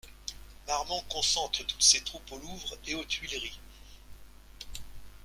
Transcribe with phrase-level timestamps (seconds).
[0.67, 3.59] Marmont concentre toutes ses troupes au Louvre et aux Tuileries.